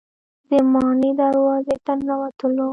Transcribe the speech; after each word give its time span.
د 0.49 0.51
ماڼۍ 0.71 1.11
دروازې 1.21 1.75
ته 1.85 1.91
ننوتلو. 1.97 2.67